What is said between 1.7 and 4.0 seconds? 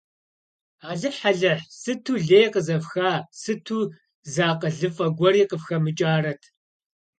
сыту лей къызэфха, сыту